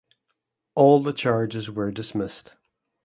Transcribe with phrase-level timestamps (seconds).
[0.73, 2.55] All the charges were dismissed.